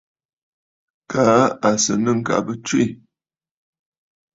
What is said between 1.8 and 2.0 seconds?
sɨ̀